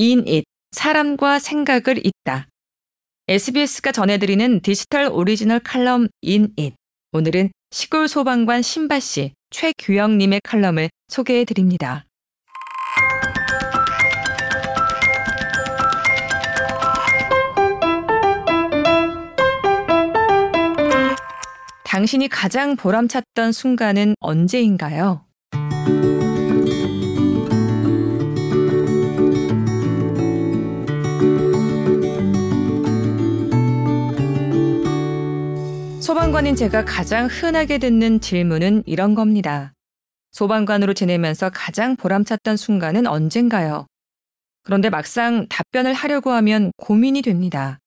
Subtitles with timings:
[0.00, 2.46] 인잇 사람과 생각을 잇다.
[3.26, 6.76] SBS가 전해드리는 디지털 오리지널 칼럼 인잇.
[7.10, 12.04] 오늘은 시골 소방관 심바 씨, 최규영님의 칼럼을 소개해 드립니다.
[21.82, 25.24] 당신이 가장 보람찼던 순간은 언제인가요?
[36.08, 39.74] 소방관인 제가 가장 흔하게 듣는 질문은 이런 겁니다.
[40.32, 43.86] 소방관으로 지내면서 가장 보람찼던 순간은 언젠가요?
[44.62, 47.78] 그런데 막상 답변을 하려고 하면 고민이 됩니다.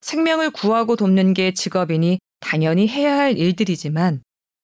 [0.00, 4.20] 생명을 구하고 돕는 게 직업이니 당연히 해야 할 일들이지만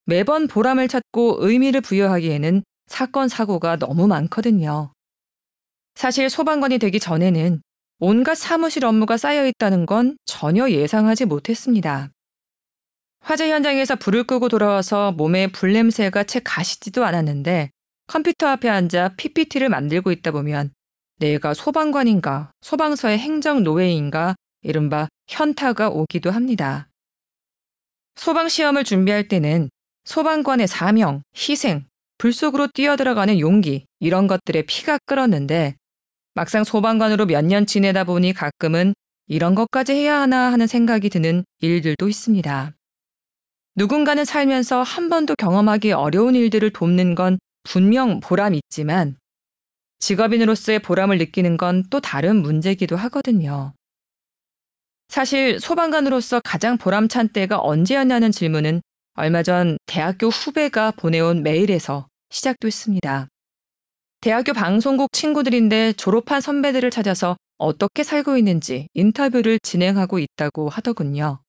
[0.06, 4.92] 매번 보람을 찾고 의미를 부여하기에는 사건, 사고가 너무 많거든요.
[5.94, 7.62] 사실 소방관이 되기 전에는
[8.00, 12.10] 온갖 사무실 업무가 쌓여 있다는 건 전혀 예상하지 못했습니다.
[13.24, 17.70] 화재 현장에서 불을 끄고 돌아와서 몸에 불냄새가 채 가시지도 않았는데
[18.06, 20.72] 컴퓨터 앞에 앉아 PPT를 만들고 있다 보면
[21.20, 26.88] 내가 소방관인가, 소방서의 행정 노예인가, 이른바 현타가 오기도 합니다.
[28.16, 29.70] 소방시험을 준비할 때는
[30.04, 31.86] 소방관의 사명, 희생,
[32.18, 35.76] 불 속으로 뛰어들어가는 용기, 이런 것들에 피가 끓었는데
[36.34, 38.92] 막상 소방관으로 몇 년 지내다 보니 가끔은
[39.28, 42.74] 이런 것까지 해야 하나 하는 생각이 드는 일들도 있습니다.
[43.76, 49.16] 누군가는 살면서 한 번도 경험하기 어려운 일들을 돕는 건 분명 보람 있지만
[49.98, 53.72] 직업인으로서의 보람을 느끼는 건 또 다른 문제기도 하거든요.
[55.08, 58.80] 사실 소방관으로서 가장 보람찬 때가 언제였냐는 질문은
[59.14, 63.28] 얼마 전 대학교 후배가 보내온 메일에서 시작됐습니다.
[64.20, 71.43] 대학교 방송국 친구들인데 졸업한 선배들을 찾아서 어떻게 살고 있는지 인터뷰를 진행하고 있다고 하더군요.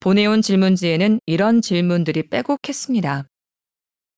[0.00, 3.26] 보내온 질문지에는 이런 질문들이 빼곡했습니다.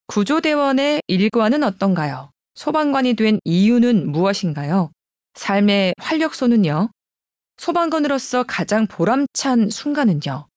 [0.06, 2.30] 구조대원의 일과는 어떤가요?
[2.54, 4.90] 소방관이 된 이유는 무엇인가요?
[5.34, 6.90] 삶의 활력소는요?
[7.58, 10.48] 소방관으로서 가장 보람찬 순간은요?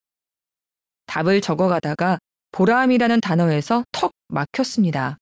[1.05, 2.17] 답을 적어가다가
[2.51, 5.17] 보람이라는 단어에서 턱 막혔습니다.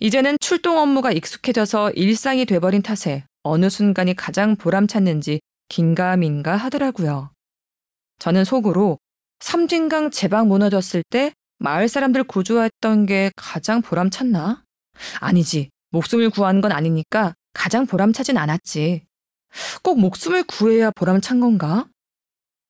[0.00, 7.30] 이제는 출동 업무가 익숙해져서 일상이 돼버린 탓에 어느 순간이 가장 보람찼는지 긴가민가 하더라고요.
[8.18, 8.98] 저는 속으로
[9.40, 14.64] 삼진강 제방 무너졌을 때 마을 사람들 구조했던 게 가장 보람찼나?
[15.20, 15.70] 아니지.
[15.90, 19.06] 목숨을 구한 건 아니니까 가장 보람차진 않았지.
[19.82, 21.86] 꼭 목숨을 구해야 보람찬 건가?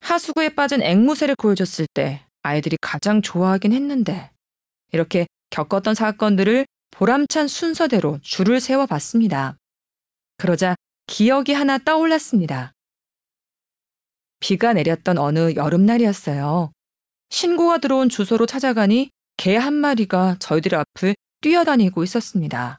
[0.01, 4.31] 하수구에 빠진 앵무새를 구해줬을 때 아이들이 가장 좋아하긴 했는데
[4.93, 9.57] 이렇게 겪었던 사건들을 보람찬 순서대로 줄을 세워 봤습니다.
[10.39, 10.77] 그러자
[11.07, 12.73] 기억이 하나 떠올랐습니다.
[14.41, 16.73] 비가 내렸던 어느 여름날이었어요.
[17.31, 22.79] 신고가 들어온 주소로 찾아가니 개 한 마리가 저희들 앞을 뛰어다니고 있었습니다.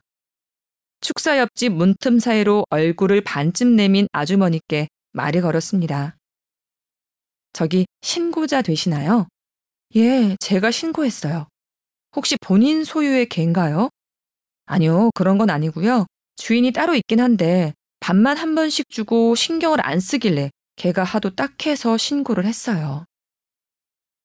[1.01, 6.15] 축사 옆집 문틈 사이로 얼굴을 반쯤 내민 아주머니께 말을 걸었습니다.
[7.53, 9.27] 저기 신고자 되시나요?
[9.95, 11.47] 예, 제가 신고했어요.
[12.15, 13.89] 혹시 본인 소유의 개인가요?
[14.65, 16.05] 아니요, 그런 건 아니고요.
[16.35, 22.45] 주인이 따로 있긴 한데 밥만 한 번씩 주고 신경을 안 쓰길래 걔가 하도 딱해서 신고를
[22.45, 23.05] 했어요.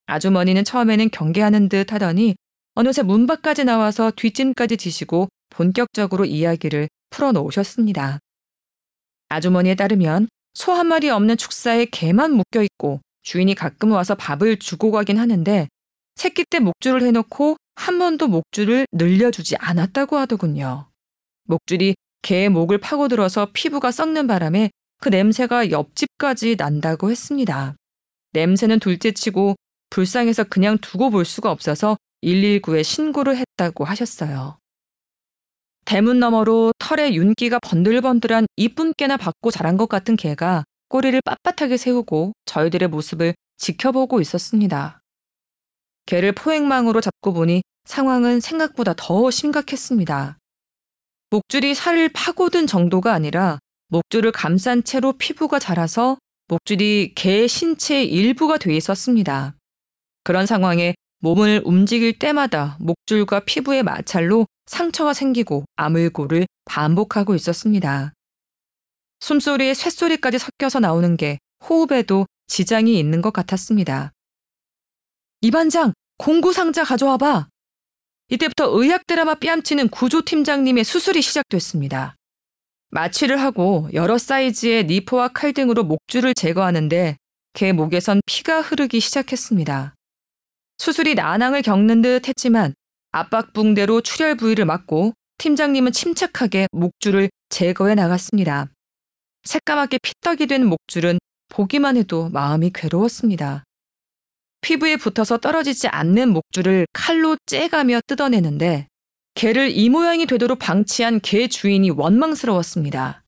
[0.06, 2.36] 아주머니는 처음에는 경계하는 듯 하더니
[2.74, 8.18] 어느새 문 밖까지 나와서 뒷짐까지 지시고 본격적으로 이야기를 풀어놓으셨습니다.
[9.28, 14.90] 아주머니에 따르면 소 한 마리 없는 축사에 개만 묶여 있고 주인이 가끔 와서 밥을 주고
[14.90, 15.68] 가긴 하는데
[16.16, 20.90] 새끼 때 목줄을 해놓고 한 번도 목줄을 늘려주지 않았다고 하더군요.
[21.44, 24.70] 목줄이 개의 목을 파고들어서 피부가 썩는 바람에
[25.02, 27.74] 그 냄새가 옆집까지 난다고 했습니다.
[28.34, 29.56] 냄새는 둘째치고
[29.90, 34.58] 불쌍해서 그냥 두고 볼 수가 없어서 119에 신고를 했다고 하셨어요.
[35.84, 42.34] 대문 너머로 털에 윤기가 번들번들한 이쁜 깨나 받고 자란 것 같은 개가 꼬리를 빳빳하게 세우고
[42.46, 45.00] 저희들의 모습을 지켜보고 있었습니다.
[46.06, 50.38] 개를 포획망으로 잡고 보니 상황은 생각보다 더 심각했습니다.
[51.30, 53.58] 목줄이 살을 파고든 정도가 아니라
[53.92, 56.16] 목줄을 감싼 채로 피부가 자라서
[56.48, 59.54] 목줄이 개 신체의 일부가 돼 있었습니다.
[60.24, 68.14] 그런 상황에 몸을 움직일 때마다 목줄과 피부의 마찰로 상처가 생기고 아물고를 반복하고 있었습니다.
[69.20, 71.38] 숨소리에 쇳소리까지 섞여서 나오는 게
[71.68, 74.10] 호흡에도 지장이 있는 것 같았습니다.
[75.42, 77.48] 이반장, 공구상자 가져와봐.
[78.30, 82.16] 이때부터 의학 드라마 뺨치는 구조팀장님의 수술이 시작됐습니다.
[82.92, 87.16] 마취를 하고 여러 사이즈의 니포와 칼 등으로 목줄을 제거하는데
[87.54, 89.94] 개 목에선 피가 흐르기 시작했습니다.
[90.76, 92.74] 수술이 난항을 겪는 듯 했지만
[93.12, 98.68] 압박붕대로 출혈 부위를 막고 팀장님은 침착하게 목줄을 제거해 나갔습니다.
[99.44, 101.18] 새까맣게 피떡이 된 목줄은
[101.48, 103.64] 보기만 해도 마음이 괴로웠습니다.
[104.60, 108.86] 피부에 붙어서 떨어지지 않는 목줄을 칼로 째가며 뜯어내는데
[109.34, 113.24] 개를 이 모양이 되도록 방치한 개 주인이 원망스러웠습니다.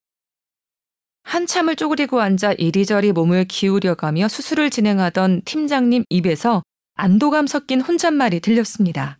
[1.22, 6.62] 한참을 쪼그리고 앉아 이리저리 몸을 기울여가며 수술을 진행하던 팀장님 입에서
[6.94, 9.18] 안도감 섞인 혼잣말이 들렸습니다.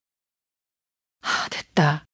[1.22, 2.04] 하, 됐다.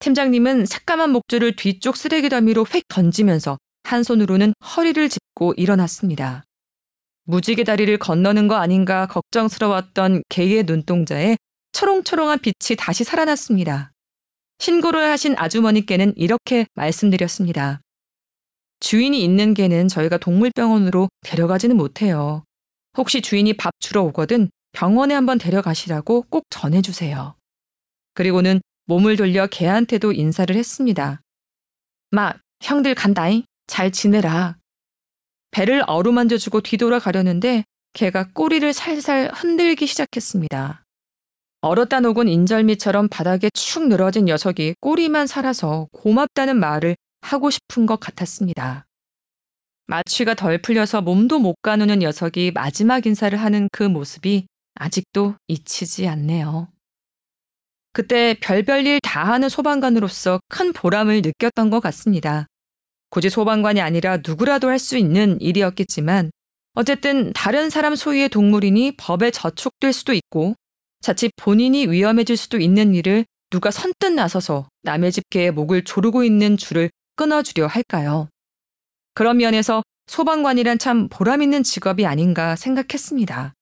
[0.00, 6.44] 팀장님은 새까만 목줄을 뒤쪽 쓰레기 더미로 휙 던지면서 한 손으로는 허리를 짚고 일어났습니다.
[7.24, 11.36] 무지개 다리를 건너는 거 아닌가 걱정스러웠던 개의 눈동자에
[11.72, 13.92] 초롱초롱한 빛이 다시 살아났습니다.
[14.58, 17.80] 신고를 하신 아주머니께는 이렇게 말씀드렸습니다.
[18.80, 22.44] 주인이 있는 개는 저희가 동물병원으로 데려가지는 못해요.
[22.96, 27.34] 혹시 주인이 밥 주러 오거든 병원에 한번 데려가시라고 꼭 전해주세요.
[28.14, 31.20] 그리고는 몸을 돌려 개한테도 인사를 했습니다.
[32.10, 33.44] 막, 형들 간다잉.
[33.66, 34.56] 잘 지내라.
[35.50, 40.84] 배를 어루만져주고 뒤돌아가려는데 개가 꼬리를 살살 흔들기 시작했습니다.
[41.60, 48.86] 얼었다 녹은 인절미처럼 바닥에 축 늘어진 녀석이 꼬리만 살아서 고맙다는 말을 하고 싶은 것 같았습니다.
[49.88, 56.68] 마취가 덜 풀려서 몸도 못 가누는 녀석이 마지막 인사를 하는 그 모습이 아직도 잊히지 않네요.
[57.92, 62.46] 그때 별별 일 다 하는 소방관으로서 큰 보람을 느꼈던 것 같습니다.
[63.10, 66.30] 굳이 소방관이 아니라 누구라도 할 수 있는 일이었겠지만
[66.74, 70.54] 어쨌든 다른 사람 소유의 동물이니 법에 저촉될 수도 있고
[71.00, 76.56] 자칫 본인이 위험해질 수도 있는 일을 누가 선뜻 나서서 남의 집 개의 목을 조르고 있는
[76.56, 78.28] 줄을 끊어주려 할까요?
[79.14, 83.54] 그런 면에서 소방관이란 참 보람있는 직업이 아닌가 생각했습니다.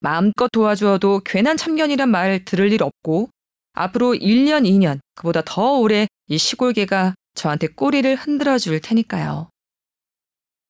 [0.00, 3.30] 마음껏 도와주어도 괜한 참견이란 말 들을 일 없고
[3.74, 9.48] 앞으로 1년, 2년, 그보다 더 오래 이 시골개가 저한테 꼬리를 흔들어 줄 테니까요.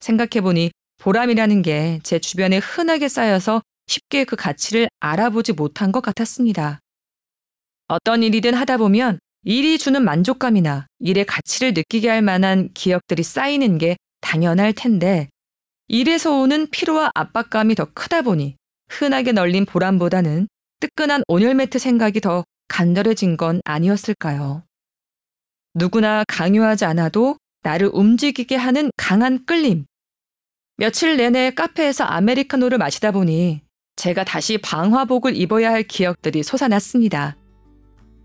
[0.00, 6.80] 생각해보니 보람이라는 게 제 주변에 흔하게 쌓여서 쉽게 그 가치를 알아보지 못한 것 같았습니다.
[7.88, 13.96] 어떤 일이든 하다 보면 일이 주는 만족감이나 일의 가치를 느끼게 할 만한 기억들이 쌓이는 게
[14.20, 15.28] 당연할 텐데
[15.88, 18.56] 일에서 오는 피로와 압박감이 더 크다 보니
[18.88, 20.48] 흔하게 널린 보람보다는
[20.80, 24.64] 뜨끈한 온열 매트 생각이 더 간절해진 건 아니었을까요?
[25.74, 29.86] 누구나 강요하지 않아도 나를 움직이게 하는 강한 끌림.
[30.76, 33.62] 며칠 내내 카페에서 아메리카노를 마시다 보니
[33.96, 37.36] 제가 다시 방화복을 입어야 할 기억들이 솟아났습니다.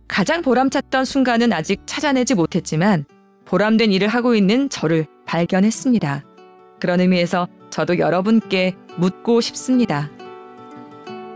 [0.07, 3.05] 가장 보람찼던 순간은 아직 찾아내지 못했지만
[3.45, 6.23] 보람된 일을 하고 있는 저를 발견했습니다.
[6.79, 10.09] 그런 의미에서 저도 여러분께 묻고 싶습니다.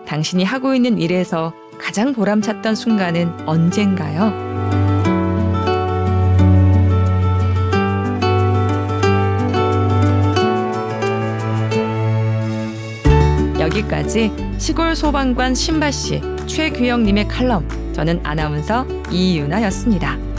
[0.05, 4.90] 당신이 하고 있는 일에서 가장 보람찼던 순간은 언젠가요?
[13.81, 20.30] 여기까지 시골 소방관 신바 씨, 최규영님의 칼럼, 저는 아나운서 이유나였습니다.